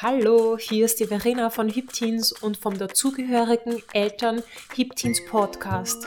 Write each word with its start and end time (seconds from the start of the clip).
Hallo, 0.00 0.56
hier 0.56 0.84
ist 0.84 1.00
die 1.00 1.06
Verena 1.06 1.50
von 1.50 1.68
Hipteens 1.68 2.30
und 2.30 2.56
vom 2.56 2.78
dazugehörigen 2.78 3.82
Eltern 3.92 4.44
Hipteens 4.76 5.20
Podcast. 5.28 6.06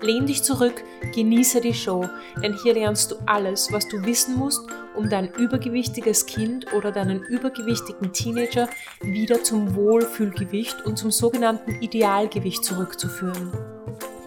Lehn 0.00 0.26
dich 0.26 0.42
zurück, 0.42 0.82
genieße 1.14 1.60
die 1.60 1.72
Show, 1.72 2.08
denn 2.42 2.58
hier 2.60 2.74
lernst 2.74 3.12
du 3.12 3.16
alles, 3.26 3.70
was 3.70 3.86
du 3.86 4.04
wissen 4.04 4.34
musst, 4.34 4.68
um 4.96 5.08
dein 5.08 5.32
übergewichtiges 5.32 6.26
Kind 6.26 6.72
oder 6.72 6.90
deinen 6.90 7.22
übergewichtigen 7.22 8.12
Teenager 8.12 8.68
wieder 9.00 9.44
zum 9.44 9.76
Wohlfühlgewicht 9.76 10.84
und 10.84 10.96
zum 10.96 11.12
sogenannten 11.12 11.80
Idealgewicht 11.80 12.64
zurückzuführen. 12.64 13.52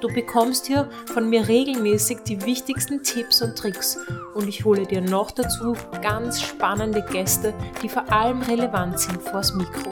Du 0.04 0.10
bekommst 0.10 0.66
hier 0.66 0.90
von 1.14 1.30
mir 1.30 1.48
regelmäßig 1.48 2.24
die 2.28 2.46
wichtigsten 2.46 3.04
Tipps 3.04 3.42
und 3.42 3.58
Tricks 3.58 3.98
und 4.34 4.50
ich 4.50 4.66
hole 4.66 4.86
dir 4.86 5.00
noch 5.00 5.32
dazu 5.32 5.78
ganz 6.02 6.42
spannende 6.42 7.02
Gäste, 7.10 7.54
die 7.82 7.88
vor 7.88 8.12
allem 8.12 8.42
relevant 8.42 9.00
sind 9.00 9.22
vors 9.22 9.54
Mikro. 9.54 9.92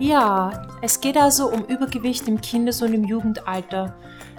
Ja, 0.00 0.66
es 0.82 1.00
geht 1.00 1.16
also 1.16 1.52
um 1.52 1.64
Übergewicht 1.66 2.26
im 2.26 2.40
Kindes- 2.40 2.82
und 2.82 2.92
im 2.92 3.04
Jugendalter. 3.04 3.94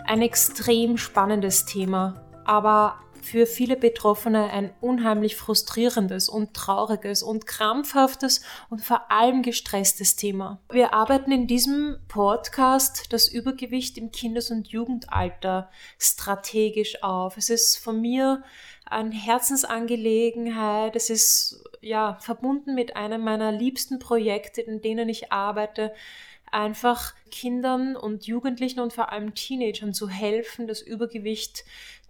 Ein 0.06 0.22
extrem 0.22 0.98
spannendes 0.98 1.64
Thema, 1.64 2.26
aber 2.44 2.96
für 3.26 3.48
viele 3.48 3.76
Betroffene 3.76 4.52
ein 4.52 4.72
unheimlich 4.82 5.36
frustrierendes 5.36 6.30
und 6.30 6.54
trauriges 6.54 7.24
und 7.24 7.48
krampfhaftes 7.48 8.42
und 8.70 8.86
vor 8.86 9.12
allem 9.12 9.42
gestresstes 9.42 10.16
Thema. 10.16 10.62
Wir 10.72 10.94
arbeiten 10.94 11.32
in 11.32 11.48
diesem 11.48 11.98
Podcast 12.08 13.12
das 13.12 13.28
Übergewicht 13.28 13.98
im 13.98 14.12
Kindes- 14.12 14.52
und 14.52 14.68
Jugendalter 14.68 15.72
strategisch 15.98 17.02
auf. 17.04 17.38
Es 17.38 17.50
ist 17.50 17.78
von 17.78 18.00
mir 18.00 18.44
eine 18.86 19.16
Herzensangelegenheit. 19.16 20.96
Es 20.96 21.10
ist 21.10 21.64
ja 21.82 22.18
verbunden 22.22 22.76
mit 22.76 22.96
einem 22.96 23.24
meiner 23.24 23.52
liebsten 23.52 23.98
Projekte, 23.98 24.62
in 24.62 24.82
denen 24.82 25.10
ich 25.10 25.32
arbeite 25.32 25.94
einfach 26.52 27.14
Kindern 27.32 27.96
und 27.96 28.28
Jugendlichen 28.28 28.80
und 28.80 28.94
vor 28.94 29.12
allem 29.12 29.34
Teenagern 29.36 29.94
zu 29.94 30.08
helfen, 30.08 30.68
das 30.68 30.82
Übergewicht 30.82 31.66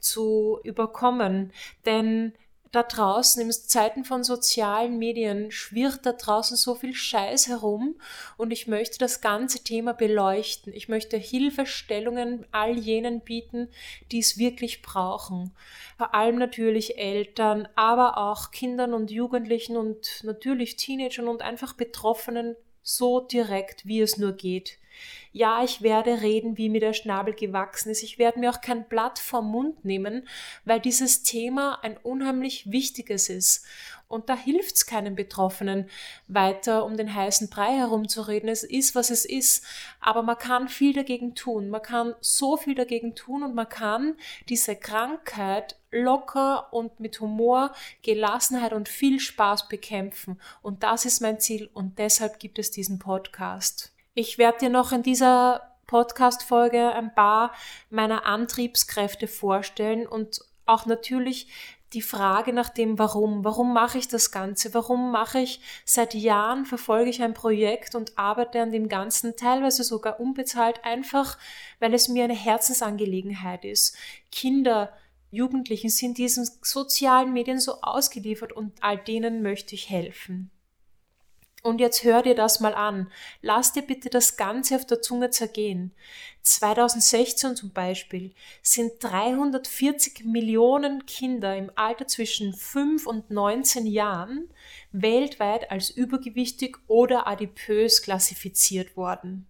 zu 0.06 0.60
überkommen. 0.64 1.52
Denn 1.86 2.34
da 2.76 2.84
draußen, 2.84 3.42
in 3.42 3.52
Zeiten 3.52 4.04
von 4.04 4.26
sozialen 4.26 4.98
Medien, 4.98 5.50
schwirrt 5.50 6.06
da 6.06 6.12
draußen 6.12 6.58
so 6.58 6.76
viel 6.76 6.94
Scheiß 6.94 7.48
herum 7.48 7.96
und 8.36 8.52
ich 8.52 8.68
möchte 8.68 8.98
das 8.98 9.22
ganze 9.22 9.64
Thema 9.64 9.94
beleuchten. 9.94 10.74
Ich 10.74 10.90
möchte 10.90 11.16
Hilfestellungen 11.16 12.46
all 12.52 12.78
jenen 12.78 13.22
bieten, 13.22 13.70
die 14.12 14.20
es 14.20 14.38
wirklich 14.38 14.82
brauchen. 14.82 15.56
Vor 15.98 16.14
allem 16.14 16.38
natürlich 16.38 16.98
Eltern, 16.98 17.66
aber 17.76 18.18
auch 18.18 18.52
Kindern 18.52 18.94
und 18.94 19.10
Jugendlichen 19.10 19.78
und 19.78 20.22
natürlich 20.24 20.76
Teenagern 20.76 21.30
und 21.30 21.42
einfach 21.42 21.74
Betroffenen 21.74 22.58
so 22.84 23.22
direkt, 23.22 23.86
wie 23.86 24.02
es 24.02 24.18
nur 24.18 24.34
geht. 24.34 24.80
Ja, 25.32 25.64
ich 25.64 25.82
werde 25.82 26.22
reden, 26.22 26.58
wie 26.58 26.70
mir 26.70 26.80
der 26.80 26.94
Schnabel 26.94 27.34
gewachsen 27.34 27.90
ist. 27.90 28.04
Ich 28.04 28.18
werde 28.18 28.40
mir 28.40 28.50
auch 28.50 28.62
kein 28.62 28.88
Blatt 28.88 29.20
vom 29.20 29.52
Mund 29.52 29.84
nehmen, 29.84 30.28
weil 30.64 30.80
dieses 30.80 31.24
Thema 31.24 31.80
ein 31.84 31.98
unheimlich 31.98 32.72
wichtiges 32.72 33.28
ist. 33.30 33.66
Und 34.08 34.30
da 34.30 34.38
hilft 34.38 34.76
es 34.76 34.86
keinen 34.86 35.16
Betroffenen, 35.16 35.90
weiter 36.28 36.86
um 36.86 36.96
den 36.96 37.14
heißen 37.14 37.50
Brei 37.50 37.76
herumzureden. 37.76 38.50
Es 38.50 38.64
ist, 38.64 38.94
was 38.94 39.10
es 39.10 39.26
ist. 39.26 39.66
Aber 40.00 40.22
man 40.22 40.38
kann 40.38 40.70
viel 40.70 40.94
dagegen 40.94 41.34
tun. 41.34 41.70
Man 41.70 41.82
kann 41.82 42.14
so 42.22 42.56
viel 42.56 42.76
dagegen 42.76 43.16
tun 43.16 43.44
und 43.44 43.56
man 43.56 43.68
kann 43.68 44.16
diese 44.48 44.76
Krankheit 44.76 45.78
locker 45.92 46.72
und 46.72 47.00
mit 47.00 47.20
Humor, 47.20 47.74
Gelassenheit 48.04 48.74
und 48.74 48.90
viel 48.90 49.20
Spaß 49.20 49.68
bekämpfen. 49.70 50.40
Und 50.62 50.84
das 50.84 51.06
ist 51.06 51.22
mein 51.22 51.40
Ziel 51.40 51.70
und 51.74 51.98
deshalb 51.98 52.40
gibt 52.40 52.60
es 52.60 52.70
diesen 52.70 53.00
Podcast. 53.00 53.95
Ich 54.18 54.38
werde 54.38 54.60
dir 54.60 54.70
noch 54.70 54.94
in 54.94 55.04
dieser 55.04 55.76
Podcast-Folge 55.88 56.94
ein 56.94 57.14
paar 57.14 57.52
meiner 57.90 58.26
Antriebskräfte 58.26 59.28
vorstellen 59.28 60.08
und 60.08 60.40
auch 60.66 60.86
natürlich 60.86 61.50
die 61.92 62.02
Frage 62.02 62.54
nach 62.54 62.70
dem 62.70 62.98
Warum. 62.98 63.44
Warum 63.44 63.74
mache 63.74 63.98
ich 63.98 64.08
das 64.08 64.32
Ganze? 64.32 64.74
Warum 64.74 65.12
mache 65.12 65.40
ich 65.40 65.60
seit 65.84 66.14
Jahren, 66.14 66.66
verfolge 66.66 67.10
ich 67.10 67.22
ein 67.22 67.34
Projekt 67.34 67.94
und 67.94 68.18
arbeite 68.18 68.62
an 68.62 68.72
dem 68.72 68.88
Ganzen, 68.88 69.36
teilweise 69.36 69.84
sogar 69.84 70.18
unbezahlt, 70.22 70.86
einfach 70.86 71.38
weil 71.82 71.94
es 71.94 72.08
mir 72.08 72.24
eine 72.24 72.36
Herzensangelegenheit 72.36 73.66
ist. 73.66 73.98
Kinder, 74.32 74.94
Jugendlichen 75.30 75.90
sind 75.90 76.18
diesen 76.18 76.50
sozialen 76.62 77.34
Medien 77.34 77.60
so 77.60 77.82
ausgeliefert 77.82 78.54
und 78.54 78.82
all 78.82 78.98
denen 78.98 79.42
möchte 79.42 79.76
ich 79.76 79.90
helfen. 79.90 80.52
Und 81.66 81.80
jetzt 81.82 82.04
hör 82.04 82.22
dir 82.22 82.36
das 82.36 82.60
mal 82.60 82.76
an. 82.76 83.12
Lass 83.42 83.74
dir 83.74 83.82
bitte 83.82 84.12
das 84.12 84.38
Ganze 84.38 84.76
auf 84.76 84.86
der 84.86 85.02
Zunge 85.02 85.32
zergehen. 85.32 85.96
2016 86.44 87.56
zum 87.56 87.72
Beispiel 87.72 88.36
sind 88.62 88.92
340 89.00 90.26
Millionen 90.26 91.08
Kinder 91.08 91.58
im 91.58 91.72
Alter 91.74 92.06
zwischen 92.06 92.54
5 92.54 93.08
und 93.08 93.32
19 93.32 93.88
Jahren 93.88 94.48
weltweit 94.92 95.72
als 95.72 95.90
übergewichtig 95.90 96.78
oder 96.86 97.26
adipös 97.26 98.04
klassifiziert 98.04 98.96
worden. 98.96 99.48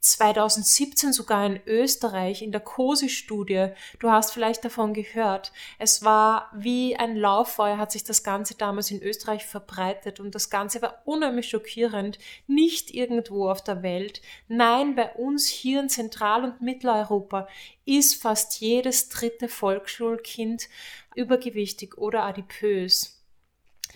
2017 0.00 1.12
sogar 1.12 1.44
in 1.46 1.60
Österreich 1.66 2.42
in 2.42 2.52
der 2.52 2.60
COSI-Studie. 2.60 3.68
Du 3.98 4.10
hast 4.10 4.32
vielleicht 4.32 4.64
davon 4.64 4.94
gehört. 4.94 5.52
Es 5.78 6.04
war 6.04 6.50
wie 6.54 6.96
ein 6.96 7.16
Lauffeuer, 7.16 7.78
hat 7.78 7.92
sich 7.92 8.04
das 8.04 8.22
Ganze 8.22 8.54
damals 8.54 8.90
in 8.90 9.02
Österreich 9.02 9.46
verbreitet 9.46 10.20
und 10.20 10.34
das 10.34 10.50
Ganze 10.50 10.82
war 10.82 11.02
unheimlich 11.04 11.48
schockierend. 11.48 12.18
Nicht 12.46 12.94
irgendwo 12.94 13.50
auf 13.50 13.62
der 13.62 13.82
Welt. 13.82 14.22
Nein, 14.48 14.94
bei 14.94 15.12
uns 15.14 15.46
hier 15.46 15.80
in 15.80 15.88
Zentral- 15.88 16.44
und 16.44 16.60
Mitteleuropa 16.60 17.48
ist 17.84 18.20
fast 18.20 18.60
jedes 18.60 19.08
dritte 19.08 19.48
Volksschulkind 19.48 20.68
übergewichtig 21.14 21.98
oder 21.98 22.24
adipös. 22.24 23.17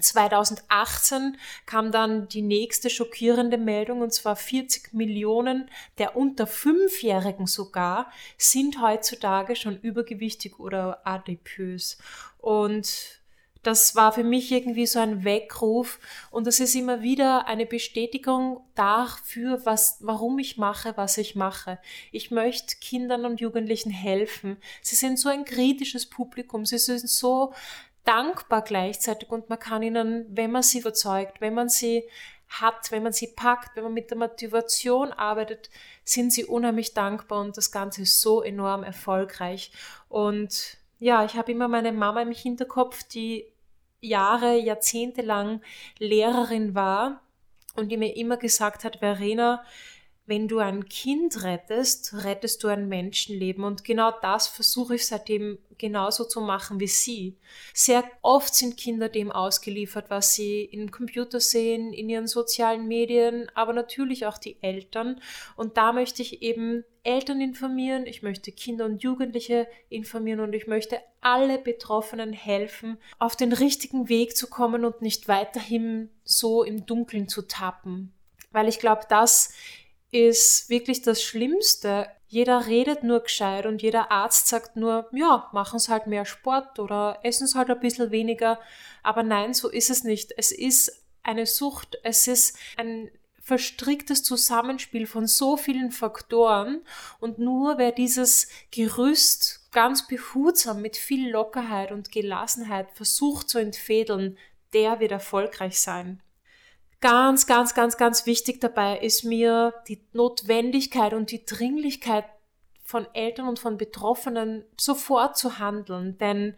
2018 0.01 1.37
kam 1.67 1.93
dann 1.93 2.29
die 2.29 2.43
nächste 2.43 2.91
schockierende 2.91 3.59
Meldung 3.59 4.01
und 4.01 4.13
zwar 4.13 4.37
40 4.37 4.93
Millionen 4.93 5.71
der 5.99 6.17
unter 6.17 6.47
Fünfjährigen 6.47 7.47
sogar 7.47 8.11
sind 8.39 8.81
heutzutage 8.81 9.57
schon 9.57 9.79
übergewichtig 9.79 10.59
oder 10.59 11.07
adipös. 11.07 11.99
Und 12.39 13.23
das 13.63 13.95
war 13.95 14.13
für 14.13 14.25
mich 14.25 14.51
irgendwie 14.51 14.87
so 14.87 14.99
ein 14.99 15.23
Weckruf 15.25 16.01
und 16.33 16.49
das 16.49 16.59
ist 16.59 16.75
immer 16.75 17.03
wieder 17.03 17.47
eine 17.47 17.65
Bestätigung 17.65 18.61
dafür, 18.75 19.65
was, 19.65 19.99
warum 20.01 20.41
ich 20.41 20.57
mache, 20.57 20.97
was 20.97 21.17
ich 21.17 21.37
mache. 21.37 21.79
Ich 22.11 22.33
möchte 22.33 22.77
Kindern 22.81 23.25
und 23.25 23.41
Jugendlichen 23.41 23.91
helfen. 23.91 24.57
Sie 24.83 24.97
sind 24.97 25.19
so 25.19 25.29
ein 25.29 25.45
kritisches 25.45 26.07
Publikum. 26.07 26.67
Sie 26.67 26.79
sind 26.79 27.09
so 27.09 27.53
dankbar 28.05 28.63
gleichzeitig 28.63 29.31
und 29.31 29.49
man 29.49 29.59
kann 29.59 29.83
ihnen, 29.83 30.27
wenn 30.31 30.51
man 30.51 30.63
sie 30.63 30.81
überzeugt, 30.81 31.41
wenn 31.41 31.55
man 31.55 31.69
sie 31.69 32.05
hat, 32.49 32.91
wenn 32.91 33.03
man 33.03 33.13
sie 33.13 33.29
packt, 33.29 33.77
wenn 33.77 33.85
man 33.85 33.95
mit 33.95 34.11
der 34.11 34.19
Motivation 34.19 35.13
arbeitet, 35.13 35.71
sind 36.05 36.33
sie 36.33 36.45
unheimlich 36.45 36.93
dankbar 36.95 37.41
und 37.41 37.57
das 37.57 37.71
Ganze 37.71 38.03
ist 38.03 38.21
so 38.21 38.43
enorm 38.43 38.83
erfolgreich. 38.83 39.73
Und 40.09 40.77
ja, 40.99 41.25
ich 41.25 41.35
habe 41.35 41.53
immer 41.53 41.69
meine 41.69 41.93
Mama 41.93 42.21
im 42.21 42.33
Hinterkopf, 42.33 43.03
die 43.05 43.47
Jahre, 44.01 44.59
Jahrzehnte 44.59 45.23
lang 45.23 45.63
Lehrerin 45.99 46.75
war 46.75 47.23
und 47.75 47.89
die 47.91 47.97
mir 47.97 48.17
immer 48.17 48.37
gesagt 48.37 48.85
hat, 48.85 48.97
Verena, 48.97 49.65
wenn 50.33 50.49
du 50.49 50.61
ein 50.61 50.89
Kind 50.89 51.43
rettest, 51.43 52.25
rettest 52.25 52.65
du 52.65 52.69
ein 52.69 52.89
Menschenleben. 52.89 53.65
Und 53.65 53.85
genau 53.85 54.11
das 54.23 54.49
versuche 54.49 54.95
ich 54.95 55.07
seitdem 55.07 55.59
genauso 55.77 56.25
zu 56.25 56.41
machen 56.41 56.81
wie 56.81 56.87
sie. 56.87 57.37
Sehr 57.75 58.03
oft 58.23 58.55
sind 58.55 58.79
Kinder 58.79 59.11
dem 59.11 59.31
ausgeliefert, 59.31 60.07
was 60.09 60.35
sie 60.35 60.65
im 60.65 60.91
Computer 60.91 61.39
sehen, 61.39 61.93
in 61.93 62.09
ihren 62.09 62.29
sozialen 62.29 62.89
Medien, 62.89 63.51
aber 63.55 63.75
natürlich 63.75 64.25
auch 64.25 64.39
die 64.39 64.57
Eltern. 64.63 65.21
Und 65.55 65.77
da 65.77 65.93
möchte 65.93 66.23
ich 66.23 66.41
eben 66.41 66.83
Eltern 67.03 67.43
informieren, 67.43 68.07
ich 68.07 68.23
möchte 68.23 68.53
Kinder 68.53 68.87
und 68.87 69.03
Jugendliche 69.03 69.69
informieren 69.91 70.41
und 70.41 70.55
ich 70.55 70.67
möchte 70.67 70.99
alle 71.21 71.59
Betroffenen 71.59 72.33
helfen, 72.33 72.97
auf 73.19 73.37
den 73.37 73.53
richtigen 73.53 74.09
Weg 74.09 74.35
zu 74.35 74.47
kommen 74.47 74.87
und 74.87 75.03
nicht 75.03 75.29
weiterhin 75.29 76.09
so 76.25 76.63
im 76.63 76.87
Dunkeln 76.87 77.29
zu 77.29 77.43
tappen. 77.43 78.15
Weil 78.51 78.69
ich 78.69 78.79
glaube, 78.79 79.03
das 79.09 79.53
ist 80.13 80.69
wirklich 80.69 81.03
das 81.03 81.23
Schlimmste. 81.23 82.07
Jeder 82.29 82.67
redet 82.67 83.03
nur 83.03 83.21
gescheit 83.21 83.67
und 83.67 83.83
jeder 83.83 84.13
Arzt 84.13 84.47
sagt 84.47 84.77
nur, 84.77 85.09
ja, 85.13 85.49
machen 85.53 85.79
Sie 85.79 85.91
halt 85.91 86.07
mehr 86.07 86.25
Sport 86.25 86.79
oder 86.79 87.19
essen 87.23 87.47
Sie 87.47 87.59
halt 87.59 87.71
ein 87.71 87.81
bisschen 87.81 88.11
weniger. 88.11 88.61
Aber 89.03 89.23
nein, 89.23 89.55
so 89.55 89.69
ist 89.69 89.91
es 89.91 90.05
nicht. 90.05 90.33
Es 90.37 90.53
ist 90.53 91.03
eine 91.23 91.47
Sucht. 91.47 91.99
Es 92.05 92.29
ist 92.29 92.57
ein 92.77 93.11
verstricktes 93.43 94.23
Zusammenspiel 94.23 95.07
von 95.07 95.27
so 95.27 95.57
vielen 95.57 95.91
Faktoren 95.91 96.83
und 97.19 97.39
nur 97.39 97.77
wer 97.77 97.91
dieses 97.91 98.49
Gerüst 98.71 99.69
ganz 99.73 100.07
behutsam 100.07 100.81
mit 100.81 100.97
viel 100.97 101.31
Lockerheit 101.31 101.91
und 101.91 102.13
Gelassenheit 102.13 102.93
versucht 102.93 103.49
zu 103.49 103.59
entfädeln, 103.59 104.39
der 104.75 105.01
wird 105.01 105.11
erfolgreich 105.11 105.81
sein. 105.81 106.22
Ganz, 107.03 107.49
ganz, 107.49 107.75
ganz, 107.75 107.97
ganz 107.97 108.27
wichtig 108.27 108.61
dabei 108.61 108.97
ist 108.97 109.25
mir 109.25 109.75
die 109.89 110.01
Notwendigkeit 110.13 111.15
und 111.15 111.33
die 111.33 111.45
Dringlichkeit 111.45 112.25
von 112.85 113.13
Eltern 113.13 113.49
und 113.49 113.59
von 113.59 113.77
Betroffenen 113.77 114.65
sofort 114.79 115.37
zu 115.37 115.59
handeln, 115.59 116.17
denn 116.19 116.55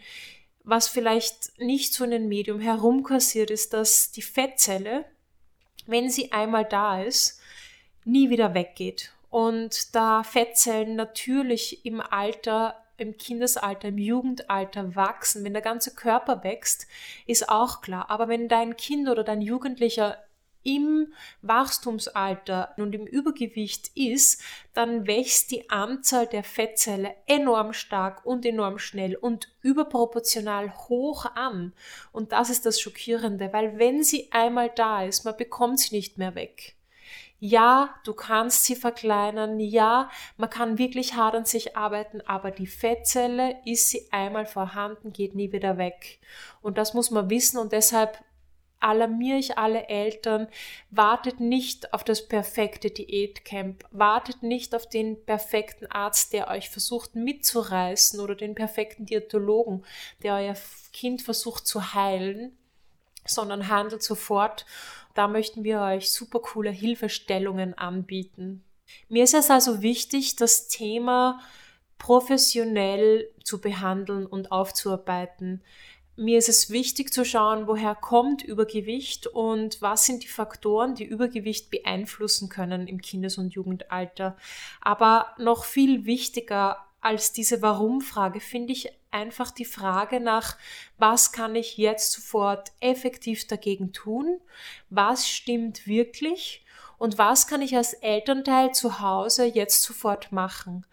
was 0.63 0.87
vielleicht 0.87 1.59
nicht 1.59 1.95
so 1.95 2.05
in 2.05 2.11
den 2.11 2.29
Medium 2.29 2.61
herumkassiert 2.61 3.51
ist, 3.51 3.73
dass 3.73 4.11
die 4.11 4.21
Fettzelle, 4.21 5.07
wenn 5.87 6.11
sie 6.11 6.31
einmal 6.31 6.67
da 6.67 7.03
ist, 7.03 7.41
nie 8.05 8.29
wieder 8.29 8.53
weggeht. 8.53 9.13
Und 9.31 9.95
da 9.95 10.25
Fettzellen 10.25 10.95
natürlich 10.95 11.87
im 11.87 12.03
Alter, 12.03 12.85
im 12.99 13.17
Kindesalter, 13.17 13.89
im 13.89 13.99
Jugendalter 13.99 14.95
wachsen, 14.95 15.43
wenn 15.43 15.55
der 15.55 15.63
ganze 15.63 15.95
Körper 15.95 16.45
wächst, 16.45 16.87
ist 17.27 17.49
auch 17.49 17.81
klar. 17.81 18.11
Aber 18.11 18.29
wenn 18.29 18.49
dein 18.49 18.77
Kind 18.77 19.09
oder 19.09 19.25
dein 19.25 19.41
Jugendlicher 19.41 20.19
im 20.65 21.13
Wachstumsalter 21.43 22.75
und 22.77 22.95
im 22.95 23.07
Übergewicht 23.07 23.91
ist, 23.95 24.43
dann 24.73 25.07
wächst 25.07 25.53
die 25.53 25.71
Anzahl 25.71 26.27
der 26.27 26.43
Fettzelle 26.43 27.15
enorm 27.27 27.73
stark 27.73 28.27
und 28.27 28.45
enorm 28.45 28.79
schnell 28.79 29.15
und 29.15 29.53
überproportional 29.63 30.75
hoch 30.89 31.27
an. 31.37 31.73
Und 32.11 32.33
das 32.33 32.51
ist 32.51 32.67
das 32.67 32.81
Schockierende, 32.81 33.53
weil 33.53 33.79
wenn 33.79 34.03
sie 34.03 34.33
einmal 34.33 34.71
da 34.75 35.05
ist, 35.05 35.25
man 35.25 35.37
bekommt 35.37 35.79
sie 35.79 35.95
nicht 35.95 36.19
mehr 36.19 36.35
weg. 36.35 36.75
Ja, 37.47 37.95
du 38.05 38.15
kannst 38.15 38.65
sie 38.65 38.75
verkleinern, 38.75 39.61
ja, 39.61 40.09
man 40.39 40.49
kann 40.49 40.79
wirklich 40.79 41.15
hart 41.15 41.35
an 41.35 41.45
sich 41.45 41.77
arbeiten, 41.77 42.23
aber 42.23 42.51
die 42.51 42.67
Fettzelle 42.67 43.57
ist 43.67 43.91
sie 43.91 44.09
einmal 44.13 44.47
vorhanden, 44.47 45.13
geht 45.13 45.35
nie 45.35 45.53
wieder 45.53 45.77
weg. 45.77 46.21
Und 46.63 46.79
das 46.79 46.95
muss 46.95 47.11
man 47.11 47.29
wissen 47.29 47.59
und 47.59 47.73
deshalb 47.73 48.19
alarmiere 48.85 49.39
ich 49.39 49.57
alle 49.57 49.89
Eltern, 49.89 50.47
wartet 50.91 51.41
nicht 51.41 51.95
auf 51.95 52.05
das 52.05 52.29
perfekte 52.29 52.91
Diätcamp, 52.91 53.85
wartet 53.91 54.43
nicht 54.43 54.75
auf 54.75 54.89
den 54.89 55.25
perfekten 55.25 55.87
Arzt, 55.87 56.35
der 56.35 56.49
euch 56.49 56.69
versucht 56.69 57.15
mitzureißen 57.15 58.21
oder 58.21 58.35
den 58.35 58.55
perfekten 58.55 59.07
Diätologen, 59.07 59.85
der 60.23 60.35
euer 60.35 60.55
Kind 60.93 61.23
versucht 61.23 61.67
zu 61.67 61.95
heilen, 61.95 62.57
sondern 63.27 63.69
handelt 63.69 64.03
sofort. 64.03 64.67
Da 65.15 65.29
möchten 65.29 65.65
wir 65.65 65.81
euch 65.81 66.11
super 66.11 66.41
coole 66.41 66.71
Hilfestellungen 66.71 67.73
anbieten. 67.73 68.63
Mir 69.09 69.25
ist 69.25 69.35
es 69.35 69.51
also 69.51 69.81
wichtig, 69.81 70.37
das 70.37 70.69
Thema 70.69 71.41
professionell 71.97 73.31
zu 73.45 73.63
behandeln 73.63 74.27
und 74.27 74.53
aufzuarbeiten 74.53 75.63
mir 76.17 76.39
ist 76.39 76.49
es 76.49 76.71
wichtig 76.71 77.13
zu 77.13 77.25
schauen, 77.25 77.67
woher 77.67 77.95
kommt 77.95 78.43
Übergewicht 78.43 79.27
und 79.27 79.83
was 79.83 80.07
sind 80.07 80.23
die 80.23 80.29
Faktoren, 80.29 80.95
die 80.95 81.05
Übergewicht 81.05 81.71
beeinflussen 81.71 82.49
können 82.49 82.87
im 82.87 83.01
Kindes- 83.01 83.39
und 83.39 83.55
Jugendalter. 83.55 84.37
Aber 84.81 85.35
noch 85.39 85.65
viel 85.65 86.05
wichtiger 86.05 86.79
als 87.01 87.33
diese 87.33 87.61
Warum-Frage 87.61 88.41
finde 88.41 88.73
ich 88.73 88.91
einfach 89.11 89.51
die 89.51 89.67
Frage 89.67 90.21
nach, 90.21 90.57
was 90.99 91.33
kann 91.33 91.55
ich 91.55 91.77
jetzt 91.77 92.13
sofort 92.13 92.73
effektiv 92.81 93.47
dagegen 93.47 93.93
tun? 93.93 94.41
Was 94.91 95.29
stimmt 95.29 95.87
wirklich? 95.87 96.64
Und 96.99 97.19
was 97.19 97.47
kann 97.47 97.63
ich 97.63 97.77
als 97.77 97.93
Elternteil 97.95 98.73
zu 98.73 99.01
Hause 99.01 99.45
jetzt 99.45 99.83
sofort 99.83 100.33
machen? 100.33 100.87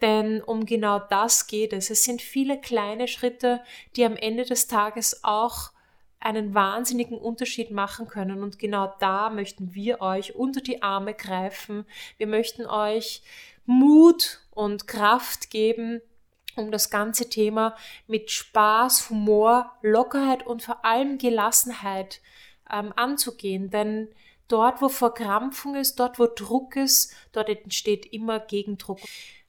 Denn 0.00 0.42
um 0.42 0.66
genau 0.66 0.98
das 0.98 1.46
geht 1.46 1.72
es. 1.72 1.90
Es 1.90 2.04
sind 2.04 2.22
viele 2.22 2.60
kleine 2.60 3.06
Schritte, 3.06 3.62
die 3.96 4.04
am 4.04 4.16
Ende 4.16 4.44
des 4.44 4.66
Tages 4.66 5.22
auch 5.22 5.70
einen 6.18 6.54
wahnsinnigen 6.54 7.18
Unterschied 7.18 7.70
machen 7.70 8.08
können. 8.08 8.42
Und 8.42 8.58
genau 8.58 8.94
da 9.00 9.30
möchten 9.30 9.74
wir 9.74 10.00
euch 10.00 10.34
unter 10.34 10.60
die 10.60 10.82
Arme 10.82 11.14
greifen. 11.14 11.84
Wir 12.16 12.26
möchten 12.26 12.66
euch 12.66 13.22
Mut 13.66 14.40
und 14.50 14.86
Kraft 14.86 15.50
geben, 15.50 16.00
um 16.56 16.70
das 16.70 16.90
ganze 16.90 17.28
Thema 17.28 17.76
mit 18.06 18.30
Spaß, 18.30 19.10
Humor, 19.10 19.72
Lockerheit 19.82 20.46
und 20.46 20.62
vor 20.62 20.84
allem 20.84 21.18
Gelassenheit 21.18 22.20
ähm, 22.70 22.92
anzugehen. 22.96 23.70
Denn 23.70 24.08
dort, 24.48 24.82
wo 24.82 24.88
Verkrampfung 24.88 25.76
ist, 25.76 25.98
dort, 25.98 26.18
wo 26.18 26.26
Druck 26.26 26.76
ist, 26.76 27.12
dort 27.32 27.48
entsteht 27.48 28.06
immer 28.12 28.40
Gegendruck 28.40 28.98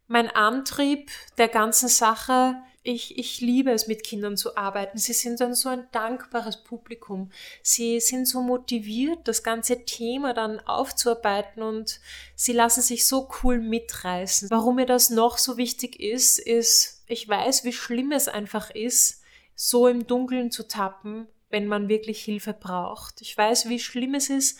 mein 0.07 0.29
Antrieb 0.29 1.09
der 1.37 1.47
ganzen 1.47 1.89
Sache. 1.89 2.55
Ich, 2.83 3.17
ich 3.17 3.39
liebe 3.39 3.71
es, 3.71 3.87
mit 3.87 4.03
Kindern 4.03 4.35
zu 4.35 4.57
arbeiten. 4.57 4.97
Sie 4.97 5.13
sind 5.13 5.39
dann 5.39 5.55
so 5.55 5.69
ein 5.69 5.87
dankbares 5.91 6.63
Publikum. 6.63 7.31
Sie 7.61 7.99
sind 8.01 8.27
so 8.27 8.41
motiviert, 8.41 9.27
das 9.27 9.41
ganze 9.41 9.85
Thema 9.85 10.33
dann 10.33 10.59
aufzuarbeiten 10.59 11.63
und 11.63 12.01
sie 12.35 12.51
lassen 12.51 12.81
sich 12.81 13.07
so 13.07 13.29
cool 13.41 13.59
mitreißen. 13.59 14.49
Warum 14.51 14.75
mir 14.75 14.85
das 14.85 15.09
noch 15.09 15.37
so 15.37 15.55
wichtig 15.57 15.99
ist, 15.99 16.39
ist, 16.39 17.03
ich 17.07 17.27
weiß, 17.27 17.63
wie 17.63 17.73
schlimm 17.73 18.11
es 18.11 18.27
einfach 18.27 18.69
ist, 18.69 19.21
so 19.55 19.87
im 19.87 20.05
Dunkeln 20.05 20.51
zu 20.51 20.67
tappen, 20.67 21.27
wenn 21.53 21.67
man 21.67 21.87
wirklich 21.87 22.25
Hilfe 22.25 22.51
braucht. 22.51 23.21
Ich 23.21 23.37
weiß, 23.37 23.69
wie 23.69 23.79
schlimm 23.79 24.15
es 24.15 24.29
ist, 24.29 24.59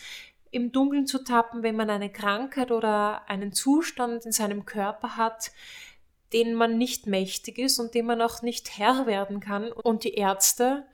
im 0.52 0.70
Dunkeln 0.70 1.08
zu 1.08 1.24
tappen, 1.24 1.64
wenn 1.64 1.74
man 1.74 1.90
eine 1.90 2.10
Krankheit 2.10 2.70
oder 2.70 3.28
einen 3.28 3.52
Zustand 3.52 4.24
in 4.24 4.30
seinem 4.30 4.64
Körper 4.64 5.16
hat, 5.16 5.50
den 6.32 6.54
man 6.54 6.78
nicht 6.78 7.08
mächtig 7.08 7.58
ist 7.58 7.80
und 7.80 7.94
dem 7.94 8.06
man 8.06 8.22
auch 8.22 8.42
nicht 8.42 8.78
Herr 8.78 9.06
werden 9.06 9.40
kann. 9.40 9.72
Und 9.72 10.04
die 10.04 10.14
Ärzte 10.14 10.86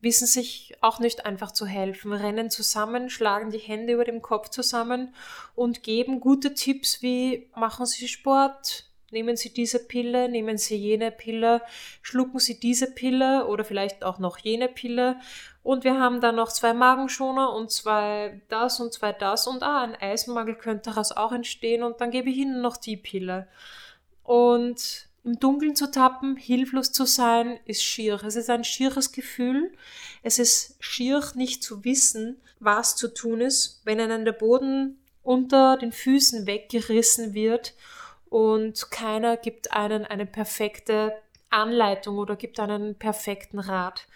wissen 0.00 0.28
sich 0.28 0.76
auch 0.80 1.00
nicht 1.00 1.26
einfach 1.26 1.50
zu 1.50 1.66
helfen, 1.66 2.12
rennen 2.12 2.50
zusammen, 2.50 3.10
schlagen 3.10 3.50
die 3.50 3.58
Hände 3.58 3.94
über 3.94 4.04
dem 4.04 4.22
Kopf 4.22 4.50
zusammen 4.50 5.12
und 5.56 5.82
geben 5.82 6.20
gute 6.20 6.54
Tipps 6.54 7.02
wie 7.02 7.50
machen 7.56 7.84
Sie 7.84 8.06
Sport, 8.06 8.87
Nehmen 9.10 9.36
Sie 9.38 9.54
diese 9.54 9.78
Pille, 9.78 10.28
nehmen 10.28 10.58
Sie 10.58 10.76
jene 10.76 11.10
Pille, 11.10 11.62
schlucken 12.02 12.38
Sie 12.40 12.60
diese 12.60 12.90
Pille 12.92 13.46
oder 13.46 13.64
vielleicht 13.64 14.04
auch 14.04 14.18
noch 14.18 14.36
jene 14.36 14.68
Pille. 14.68 15.16
Und 15.62 15.84
wir 15.84 15.98
haben 15.98 16.20
dann 16.20 16.36
noch 16.36 16.52
zwei 16.52 16.74
Magenschoner 16.74 17.54
und 17.54 17.70
zwei 17.70 18.42
das 18.50 18.80
und 18.80 18.92
zwei 18.92 19.12
das. 19.12 19.46
Und 19.46 19.62
ah, 19.62 19.82
ein 19.82 19.96
Eisenmangel 19.96 20.56
könnte 20.56 20.90
daraus 20.90 21.12
auch 21.12 21.32
entstehen. 21.32 21.82
Und 21.82 22.02
dann 22.02 22.10
gebe 22.10 22.28
ich 22.28 22.36
Ihnen 22.36 22.60
noch 22.60 22.76
die 22.76 22.98
Pille. 22.98 23.48
Und 24.24 25.08
im 25.24 25.40
Dunkeln 25.40 25.74
zu 25.74 25.90
tappen, 25.90 26.36
hilflos 26.36 26.92
zu 26.92 27.06
sein, 27.06 27.58
ist 27.64 27.82
schier. 27.82 28.22
Es 28.24 28.36
ist 28.36 28.50
ein 28.50 28.64
schieres 28.64 29.12
Gefühl. 29.12 29.72
Es 30.22 30.38
ist 30.38 30.76
schier, 30.80 31.22
nicht 31.34 31.62
zu 31.62 31.82
wissen, 31.82 32.36
was 32.60 32.94
zu 32.96 33.08
tun 33.08 33.40
ist, 33.40 33.80
wenn 33.84 34.00
einem 34.00 34.26
der 34.26 34.32
Boden 34.32 34.98
unter 35.22 35.78
den 35.78 35.92
Füßen 35.92 36.46
weggerissen 36.46 37.32
wird 37.32 37.74
und 38.30 38.90
keiner 38.90 39.36
gibt 39.36 39.72
einen 39.72 40.04
eine 40.04 40.26
perfekte 40.26 41.12
Anleitung 41.50 42.18
oder 42.18 42.36
gibt 42.36 42.60
einen 42.60 42.94
perfekten 42.94 43.58
Rat. 43.58 44.06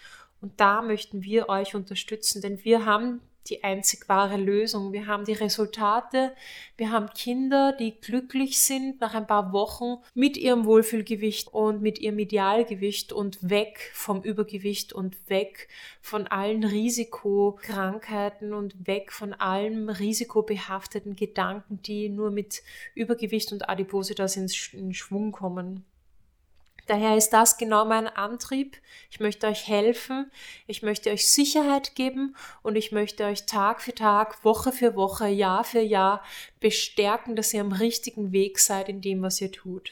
Und 0.41 0.59
da 0.59 0.81
möchten 0.81 1.23
wir 1.23 1.49
euch 1.49 1.75
unterstützen, 1.75 2.41
denn 2.41 2.63
wir 2.63 2.85
haben 2.85 3.21
die 3.49 3.63
einzig 3.63 4.07
wahre 4.07 4.37
Lösung. 4.37 4.93
Wir 4.93 5.07
haben 5.07 5.25
die 5.25 5.33
Resultate, 5.33 6.33
wir 6.77 6.91
haben 6.91 7.09
Kinder, 7.13 7.73
die 7.77 7.99
glücklich 7.99 8.59
sind 8.59 9.01
nach 9.01 9.13
ein 9.13 9.27
paar 9.27 9.53
Wochen 9.53 10.01
mit 10.13 10.37
ihrem 10.37 10.65
Wohlfühlgewicht 10.65 11.49
und 11.49 11.81
mit 11.81 11.99
ihrem 11.99 12.19
Idealgewicht 12.19 13.13
und 13.13 13.49
weg 13.49 13.91
vom 13.93 14.21
Übergewicht 14.23 14.93
und 14.93 15.17
weg 15.29 15.67
von 16.01 16.27
allen 16.27 16.63
Risikokrankheiten 16.63 18.53
und 18.53 18.87
weg 18.87 19.11
von 19.11 19.33
allem 19.33 19.89
risikobehafteten 19.89 21.15
Gedanken, 21.15 21.81
die 21.81 22.09
nur 22.09 22.31
mit 22.31 22.63
Übergewicht 22.95 23.51
und 23.51 23.69
Adipositas 23.69 24.37
in 24.37 24.93
Schwung 24.93 25.31
kommen. 25.31 25.85
Daher 26.87 27.15
ist 27.15 27.29
das 27.29 27.57
genau 27.57 27.85
mein 27.85 28.07
Antrieb. 28.07 28.77
Ich 29.09 29.19
möchte 29.19 29.47
euch 29.47 29.67
helfen, 29.67 30.31
ich 30.67 30.83
möchte 30.83 31.11
euch 31.11 31.29
Sicherheit 31.29 31.95
geben 31.95 32.35
und 32.61 32.75
ich 32.75 32.91
möchte 32.91 33.23
euch 33.25 33.45
Tag 33.45 33.81
für 33.81 33.95
Tag, 33.95 34.43
Woche 34.43 34.71
für 34.71 34.95
Woche, 34.95 35.27
Jahr 35.27 35.63
für 35.63 35.79
Jahr 35.79 36.23
bestärken, 36.59 37.35
dass 37.35 37.53
ihr 37.53 37.61
am 37.61 37.71
richtigen 37.71 38.31
Weg 38.31 38.59
seid 38.59 38.89
in 38.89 39.01
dem, 39.01 39.21
was 39.21 39.39
ihr 39.39 39.51
tut. 39.51 39.91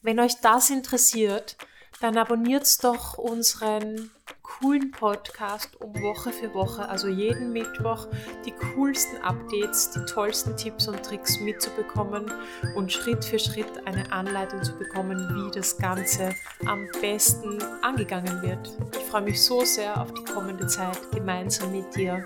Wenn 0.00 0.18
euch 0.20 0.40
das 0.40 0.70
interessiert, 0.70 1.56
dann 2.00 2.16
abonniert 2.16 2.84
doch 2.84 3.18
unseren 3.18 4.10
coolen 4.42 4.90
Podcast 4.90 5.80
um 5.80 5.94
Woche 5.94 6.32
für 6.32 6.52
Woche, 6.54 6.88
also 6.88 7.08
jeden 7.08 7.52
Mittwoch, 7.52 8.06
die 8.44 8.52
coolsten 8.52 9.20
Updates, 9.22 9.90
die 9.90 10.04
tollsten 10.04 10.56
Tipps 10.56 10.88
und 10.88 11.02
Tricks 11.02 11.38
mitzubekommen 11.40 12.32
und 12.74 12.92
Schritt 12.92 13.24
für 13.24 13.38
Schritt 13.38 13.86
eine 13.86 14.10
Anleitung 14.12 14.62
zu 14.62 14.76
bekommen, 14.76 15.18
wie 15.34 15.50
das 15.50 15.76
Ganze 15.76 16.34
am 16.66 16.88
besten 17.00 17.62
angegangen 17.82 18.42
wird. 18.42 18.70
Ich 18.92 19.04
freue 19.04 19.22
mich 19.22 19.42
so 19.42 19.64
sehr 19.64 20.00
auf 20.00 20.12
die 20.12 20.24
kommende 20.24 20.66
Zeit 20.66 20.98
gemeinsam 21.12 21.72
mit 21.72 21.94
dir. 21.94 22.24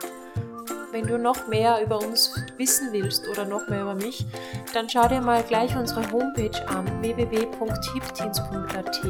Wenn 0.93 1.07
du 1.07 1.19
noch 1.19 1.49
mehr 1.49 1.83
über 1.83 1.99
uns 1.99 2.35
wissen 2.59 2.93
willst 2.93 3.27
oder 3.27 3.47
noch 3.47 3.67
mehr 3.67 3.81
über 3.81 3.95
mich, 3.95 4.27
dann 4.75 4.91
schau 4.91 5.09
dir 5.09 5.23
mal 5.23 5.43
gleich 5.43 5.75
unsere 5.75 6.03
Homepage 6.13 6.69
an 6.69 6.85
www.hipteens.at 7.01 9.05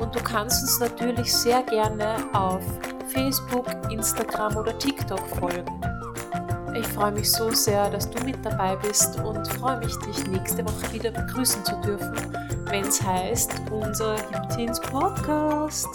Und 0.00 0.12
du 0.12 0.20
kannst 0.24 0.62
uns 0.62 0.80
natürlich 0.80 1.32
sehr 1.32 1.62
gerne 1.62 2.16
auf 2.32 2.64
Facebook, 3.06 3.66
Instagram 3.88 4.56
oder 4.56 4.76
TikTok 4.76 5.20
folgen. 5.38 5.80
Ich 6.74 6.88
freue 6.88 7.12
mich 7.12 7.30
so 7.30 7.52
sehr, 7.52 7.88
dass 7.88 8.10
du 8.10 8.24
mit 8.24 8.44
dabei 8.44 8.74
bist 8.74 9.20
und 9.20 9.46
freue 9.46 9.78
mich, 9.78 9.96
dich 9.98 10.26
nächste 10.26 10.64
Woche 10.64 10.92
wieder 10.92 11.12
begrüßen 11.12 11.64
zu 11.64 11.80
dürfen, 11.82 12.36
wenn 12.64 12.84
es 12.84 13.00
heißt, 13.00 13.52
unser 13.70 14.16
Hiptins 14.16 14.80
Podcast. 14.80 15.86